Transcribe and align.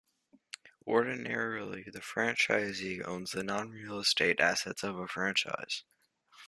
Ordinarily, 0.87 1.83
the 1.83 1.99
franchisee 1.99 3.07
owns 3.07 3.33
the 3.33 3.43
non-real 3.43 3.99
estate 3.99 4.39
assets 4.39 4.81
of 4.81 4.97
a 4.97 5.07
franchise. 5.07 5.83